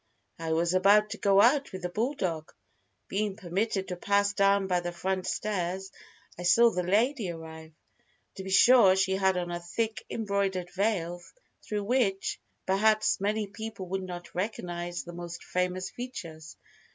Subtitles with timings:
[0.39, 2.51] I was about to go out with the bulldog.
[3.07, 5.91] Being permitted to pass down by the front stairs,
[6.39, 7.73] I saw the lady arrive.
[8.37, 11.21] To be sure, she had on a thick embroidered veil
[11.61, 16.57] through which, perhaps, many people would not recognize the most famous features.